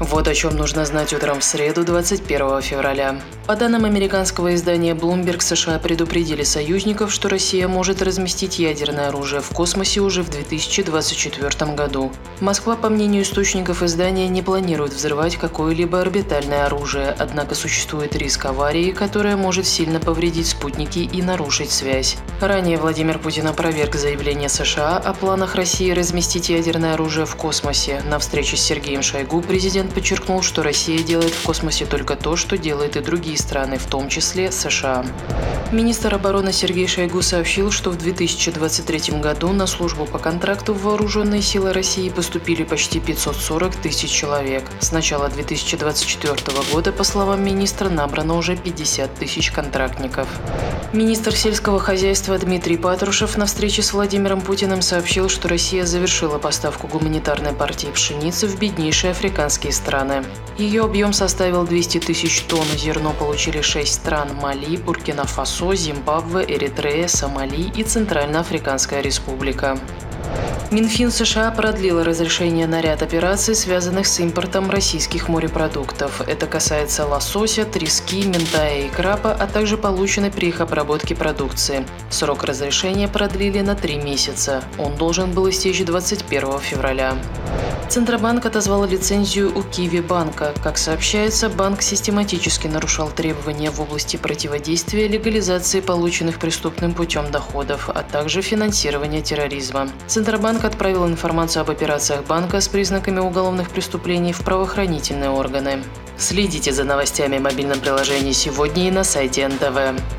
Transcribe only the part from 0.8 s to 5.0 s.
знать утром в среду, 21 февраля. По данным американского издания